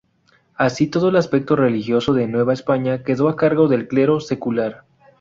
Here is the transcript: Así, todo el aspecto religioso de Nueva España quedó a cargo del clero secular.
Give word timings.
Así, 0.55 0.87
todo 0.87 1.09
el 1.09 1.15
aspecto 1.15 1.55
religioso 1.55 2.13
de 2.15 2.25
Nueva 2.27 2.53
España 2.53 3.03
quedó 3.03 3.29
a 3.29 3.35
cargo 3.35 3.67
del 3.67 3.87
clero 3.87 4.19
secular. 4.19 4.83